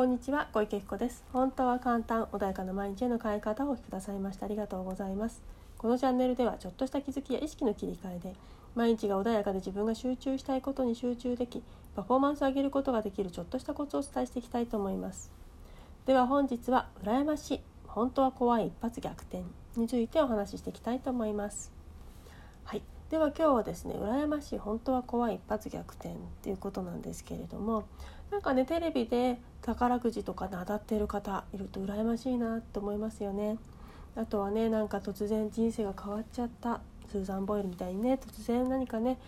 [0.00, 1.22] こんにちは小池彦です。
[1.30, 5.42] 本当は簡単穏やかな毎日への変え方をお聞きくださいましてありがとうございます。
[5.76, 8.34] このチャンネルではちょっとした気づきや意識の切り替えで
[8.74, 11.62] 毎日が穏やかで自分が集中したいことに集中でき
[11.94, 15.30] パフォーマンスを上げることができるちょっとしたコツをお伝えしていきたいと思います。
[16.06, 19.44] では本日は羨ましい本当は怖い一発逆転
[19.76, 21.70] についてお話ししていきたいと思います。
[22.64, 22.82] はい。
[23.10, 27.84] では今日はですね羨ましい本当は怖い一発逆転っていうことなんですけれども
[28.30, 33.58] なんかねテレビで宝くじとかで当たってる方いると羨ましいなと思いますよね。
[34.16, 36.80] あとはねなんか突然人生が変わっちゃった。
[37.10, 39.18] スーザン・ボイルみたいにね突然何かね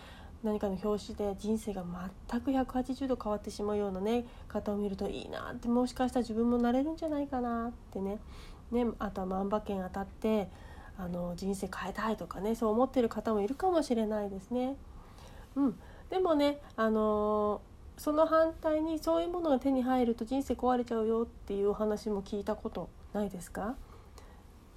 [0.44, 1.84] 何かの表紙で人生が
[2.28, 8.18] 全く180度変わってしまうようなね方を見るといいなってもしかしたら自分もなれるんじゃないかなってね。
[8.70, 10.48] ねあとは万馬券当たって
[10.96, 14.76] あの人生変えたいとかねそう思ってる方もいるかもしれないですね。
[15.56, 15.78] うん、
[16.08, 17.60] でもねあの
[17.98, 23.68] その反対にそういうものが手に入ると人生壊れちゃうよっていうお話も聞いたことないですか？
[23.68, 23.74] っ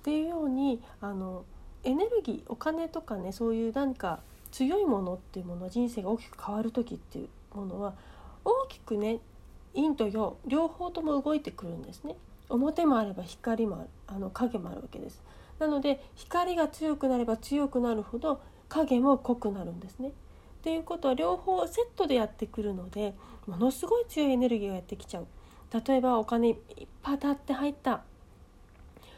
[0.04, 1.46] ていうようにあの
[1.84, 4.20] エネルギーお金とかねそういう何か
[4.52, 7.96] 強いものっていうものは人生が大きく変わる時っていうものは
[8.44, 9.20] 大きくね
[9.74, 12.16] 陰と陽両方とも動いてくるんですね。
[12.50, 15.24] 表もあれば光もあるあの影もあるわけです。
[15.58, 20.12] なので光が強くなれば強くなるほど影も濃くなるんですね。
[20.66, 23.14] っていうことは両方セットでやってくるので
[23.46, 25.28] ものすごい強いエネルギーがやってきちゃう。
[25.88, 26.58] 例えばお金いっ
[27.04, 28.02] ぱい当たって入った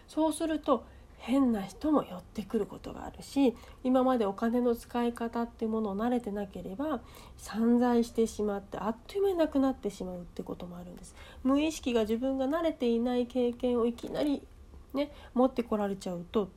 [0.09, 0.83] そうすると
[1.19, 6.99] 変な人も寄ってくることがあるし今までお金の使い方っていうものを慣れてなければ
[7.37, 14.41] 散財してしまってあっという間になくなってしまうってこともあるんです無意識が自分が慣れていない経験をいきなり
[14.93, 16.49] ね持ってこられちゃうと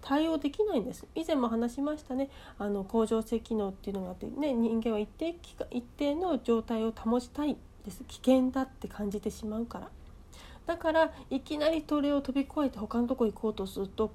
[0.00, 1.06] 対応できないんです。
[1.14, 2.30] 以前も話しましたね。
[2.58, 5.36] あの恒常性機能っていうのがあって、ね、人間は一定
[5.70, 8.02] 一定の状態を保ちたいです。
[8.04, 9.90] 危険だって感じてしまうから。
[10.66, 14.12] だからいきなりそれを飛び越えて他のとこ行こうとすると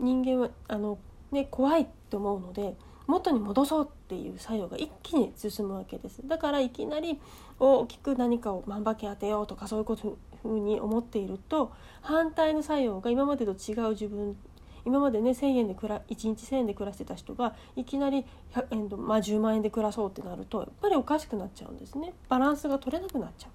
[0.00, 0.98] 人間はあの、
[1.30, 2.74] ね、怖いって思うので
[3.06, 6.26] 元に戻そうっていう作用が一気に進むわけです。
[6.26, 7.20] だからいきなり
[7.58, 14.36] 大きく何かを万馬券当てようとかそういうことふうに思っていると反対の作用が今までと違う自分
[14.84, 18.24] 今までね1,000円で暮ら1日1,000円で暮らしてた人がいきなり
[18.54, 23.50] 100円と、まあ、10万円で暮らそうってなるとやっぱりおかしくなっちゃうんですねバランスが取れなくなっちゃう。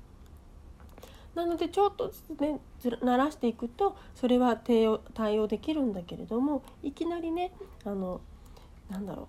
[1.36, 7.54] なのでちょっとずつね慣らしていくとそれは対応対応できるんだけれどもいきなりね
[7.86, 8.20] あの
[8.90, 9.28] なんだろう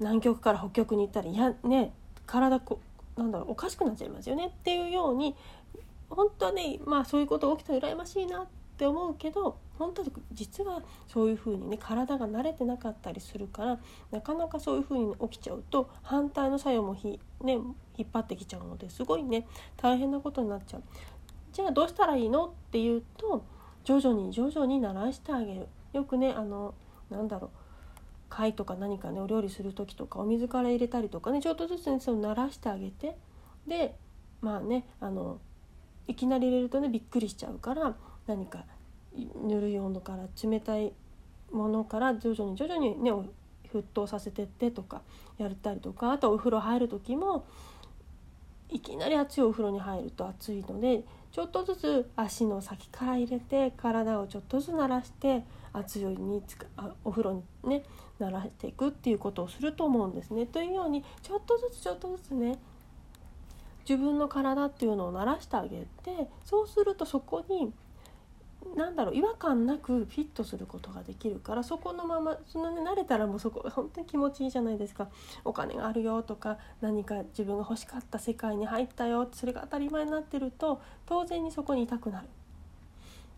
[0.00, 1.92] 南極から北極に行ったらいやね
[2.24, 2.80] 体こ
[3.16, 5.34] なんだろうおかしくなっちゃいますよねっていうように
[6.08, 13.78] 本当はねまあそういうことが起きたら羨ましいなってって思うけど本当は実はそういうふうにね体が慣れてなかったりするから
[14.10, 17.52] なかなかそういうふうに起きちゃうと反対の作用もひ、ね、
[17.96, 19.46] 引っ張ってきちゃうのですごいね
[19.76, 20.82] 大変なことになっちゃう。
[21.52, 23.44] じゃあどうしたらいいのっていうと
[23.84, 25.68] 徐々に徐々に慣らしてあげる。
[25.92, 26.74] よくねあの
[27.10, 27.50] なんだろう
[28.28, 33.16] 貝とか何かねお料理する時とかお水から入れたりとかねちょっとずつねその慣らしてあげて
[33.68, 33.94] で
[34.40, 35.38] まあねあの
[36.08, 37.94] いきなり入れるとねびっくりしちゃうから
[38.26, 38.64] 何か
[39.42, 40.92] ぬるい温度から冷たい
[41.52, 43.12] ものから徐々に徐々にね
[43.72, 45.02] 沸騰させてってとか
[45.38, 47.44] やったりとかあとお風呂入る時も
[48.70, 55.42] いきなり熱いお風呂に入ると熱いのでちょっとずつ足の先から入れて体をちょっとずつ慣らして
[55.72, 56.66] 熱いおにつか
[57.04, 57.82] お風呂にね
[58.20, 60.46] 慣らしていくっていうことをすると思うんですね。
[60.46, 62.58] というようにちょっとずつちょっとずつね
[63.88, 67.72] 自分の体っていうのを慣らしてあげてそうするとそこに
[68.76, 75.08] 何だろう違和感なくフィットすることができるからそこのままその、ね、慣れたらもうそこ本当に気持ちいいじゃないですか。
[75.44, 82.28] お金があるよとか何か自分が欲しかった世界に入ったよそれが当たり前になってると当然にそこにいたくなる。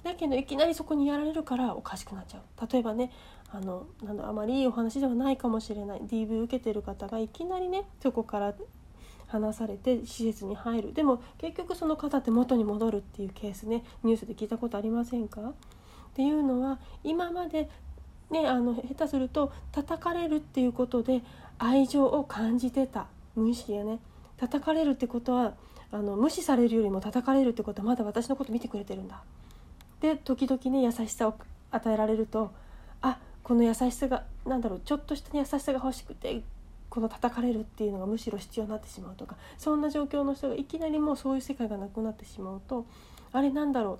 [0.03, 2.73] だけどいきなりそこにやられるからおかしくなっちゃう。
[2.73, 3.11] 例えばね
[3.53, 6.01] あのなんあまりいいお話ではないかもしれない。
[6.01, 8.55] DV 受けてる方がいきなりねそこから
[9.27, 10.93] 話されて施設に入る。
[10.93, 13.85] でも結局その方って元に戻るっていうケースね。
[14.03, 15.41] ニュースで聞いたことありませんか？
[15.41, 15.53] っ
[16.15, 17.69] ていうのは今まで
[18.31, 21.23] ねあの下手すると叩かれるっていうことで
[21.59, 23.07] 愛情を感じてた。
[23.35, 23.99] 無意識やね。
[24.37, 25.55] 叩かれるってことは
[25.93, 29.23] あの無視されるよりも叩かれるってことはまだ私のこと見てくれてるんだ。
[30.01, 31.35] で時々ね優しさを
[31.71, 32.51] 与えられると
[33.01, 36.43] あこの優しさが何だろうちょっとした優しさが欲しくて
[36.97, 42.87] この叩かれるっていうのがむしろ必要になってしまうとかそんな状況の人がいきなりもうそういう世界がなくなってしまうと
[43.35, 43.99] あれなんだろ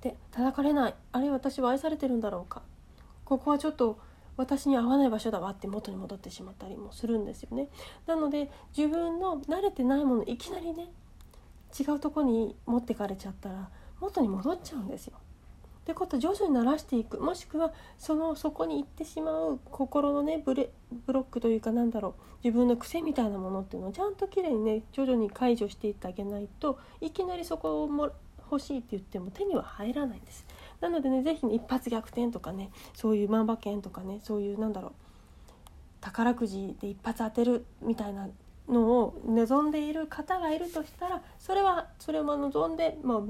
[0.00, 2.62] うで叩かれないあれ私は愛されてるんだろうか
[3.26, 3.98] ここはちょっと
[4.38, 7.68] 私に合わない場所だわって元に戻ってしまったりもするんですよね。
[8.06, 10.88] なので自分の慣れてないものいきなりね
[11.78, 13.68] 違うとこに持ってかれちゃったら
[14.00, 15.18] 元に戻っちゃうんですよ。
[15.80, 20.70] ってこと徐々に慣らしていくもしくはそのそこに行ってしまう心のねブレ
[21.06, 28.10] ブロックというかなんだろう自分の癖みたいなものっていうのをちゃんときれいにね徐々に解除していってあげないといきなりそこをも
[28.50, 30.44] 欲しいって言っても手には入らないんです。
[30.80, 34.92] なのでね是非ね一発逆転とかねそういう万馬券とかねそういうなんだろう
[36.00, 38.28] 宝くじで一発当てるみたいな
[38.68, 43.20] のを望んでいる方がいるとしたらそれはそれも望んで、まあ、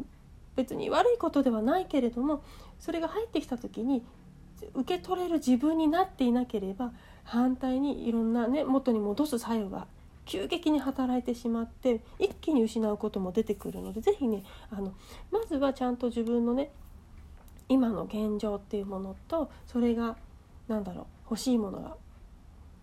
[0.57, 2.43] 別に悪いことではないけれども
[2.79, 4.05] それが入ってきた時に
[4.75, 6.93] 受け取れる自分になっていなければ
[7.25, 9.87] 反対にいろんなね元に戻す作用が
[10.27, 14.93] 急激に働いてしまって一気に失うことも出てくるので是非ねあの
[15.31, 16.71] まずはちゃんと自分のね
[17.69, 20.17] 今の現状っていうものとそれが
[20.69, 21.97] 何だろう欲しいものが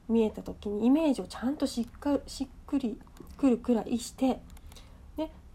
[0.10, 2.98] 見えた時にイメージをちゃんとしっかしっくり
[3.38, 4.40] くるくらいして、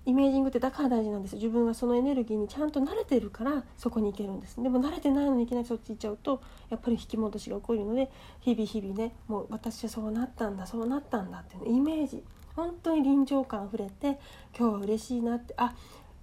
[0.05, 4.61] イメージングってだから大事なんです自分がそのエネルギーにちゃんと慣れてるからそこに行けるんです。
[4.61, 8.11] でも慣れてないのにいきなりそっち行っちゃうとやっぱり引き戻しが起こるので
[8.41, 12.23] 日々日々ねもう私はそうなったんだそうなったんだっていうイメージ。
[12.57, 14.19] 本当に臨場感あふれて
[14.59, 15.55] 今日は嬉しいなって。
[15.57, 15.75] あ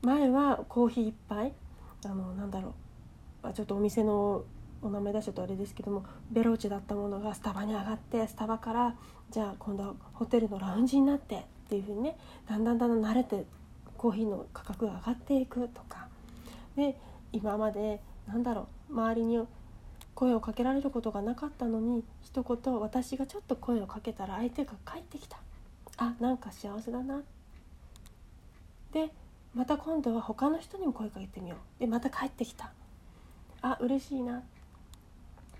[0.01, 1.53] 前はコーヒー1杯
[2.05, 2.75] あのなんだろ
[3.43, 3.53] う。
[3.53, 4.43] ちょっとお店の
[4.81, 8.95] お名前出しちゃうとあれですけどもベローチェだったものがスタバに上がってスタバから
[9.29, 12.17] じゃあ今度はホテルのラウンジになってっていうふうにね
[12.47, 13.45] だんだんだんだん慣れて
[13.99, 16.07] コーヒーの価格が上がっていくとか。
[16.77, 16.97] で
[17.33, 19.45] 今までなんだろう周りに
[20.15, 25.37] 声をかけられることがなかったのに一言私がちょっと声をかけたら相手が帰ってきた。
[25.97, 27.21] あなんか幸せだな。
[28.93, 29.11] で
[29.53, 31.79] また今度は他の人にも声かけてみよう。
[31.81, 32.71] でまた帰ってきた。
[33.61, 34.43] あ嬉しいな。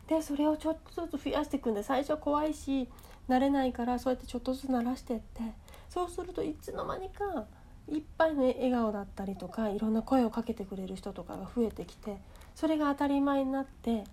[0.08, 2.88] でそれをちょっとずつ増やしていくんで最初怖いし
[3.28, 5.42] 慣れないからそうやってちょっとずつ慣らしてって。
[5.90, 7.46] そうするといつの間にか
[7.92, 12.18] いっぱいの笑顔だったりとかいろんな声をかけてくれる人とかが増えてきて
[12.56, 14.04] それが当たり前になって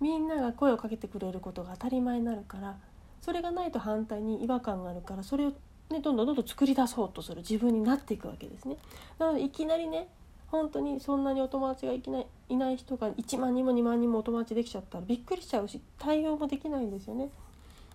[0.00, 2.76] みんなが声をかけてくれることが当たり前になるから
[3.20, 5.50] それがないと反対に違和感があるからそれを、
[5.90, 8.76] ね、どんどんどんどん作り出そうとする自分になっていくわけですね。
[9.18, 10.08] なのでいきなりね
[10.46, 17.28] 本当にそんなにお友達がいきないいない人が1万人も2万人もお友達できちゃったらびっくりしちゃうし対応もできないんですよね。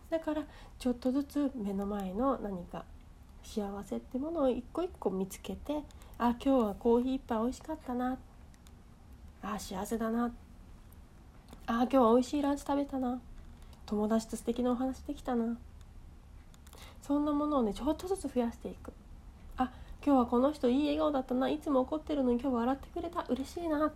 [0.10, 0.44] だから
[0.78, 2.86] ちょっとずつ目の前の何か
[3.44, 5.82] 幸せってものを一個一個見つけて
[6.18, 8.18] あ今日はコーヒー一杯美味しかったな
[9.42, 10.32] あ幸せだな
[11.66, 13.20] あ今日は美味しいランチ食べたな
[13.86, 15.58] 友達と素敵なお話できたな
[17.02, 18.94] そんなものをねちょっとずつ増やしていく
[19.58, 19.72] あ
[20.06, 23.92] 今日はこの人いい笑顔だったないつも怒ってるのに今日笑ってくれた嬉しいな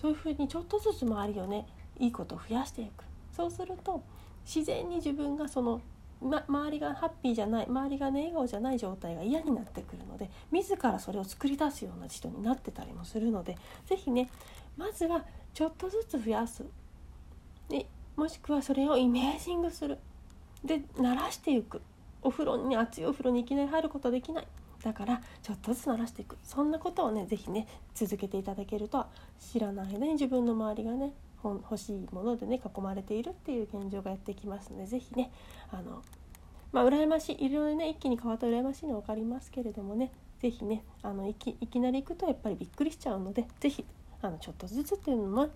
[0.00, 1.66] そういうふうにちょっとずつ周りをね
[1.98, 3.04] いいことを増やしていく。
[3.32, 4.02] そうすると
[4.44, 5.80] 自然に自分がその
[6.22, 14.30] ま、周りがハッピーじゃない周りがね笑顔じゃない状態が嫌になってくるので自らそれを作り出すような人になってたりもするので是非ね
[14.76, 16.64] まずはちょっとずつ増やす。
[17.68, 17.86] で
[18.16, 19.98] もしくはそれをイメージングする。
[20.64, 21.82] で慣らしていく。
[22.22, 24.46] お風呂に熱いお風呂にいきなり入ることできない。
[24.82, 26.38] だからちょっとずつ慣らしていく。
[26.42, 29.06] そんなことをね是非ね続けていただけると
[29.38, 31.12] 知らない間に自分の周りがね。
[31.44, 35.30] 欲しいものでね囲まれているっていう現状がやってきますので是非ね
[35.70, 36.02] あの
[36.72, 43.84] まあ羨ましいいろいろね一気に変わった羨ましいの分かりますけれどもね是非ねあのいきいきなり行くとやっぱりびっくりしちゃうので是非
[44.22, 45.48] あのちょっとずつっていうのもっ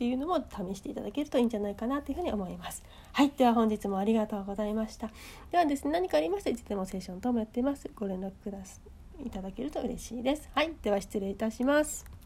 [0.00, 2.82] ていうのも試していただけるといいんじゃないかなというふうに思います。
[3.12, 5.10] はい、では本日もありがとうございました。
[5.50, 7.90] ではですね、何かありましたらいつでもセッション等もやっています。
[7.94, 8.80] ご連絡くださ
[9.22, 10.48] いただけると嬉しいです。
[10.54, 12.10] はい、では失礼いたします。